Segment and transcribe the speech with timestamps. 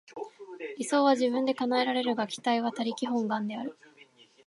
[0.79, 3.77] 理想は自分で叶えられるが、期待は他力本願である。